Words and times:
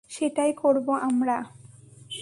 সেটাই 0.09 0.53
করবো 0.53 0.93
আমরা। 0.93 1.37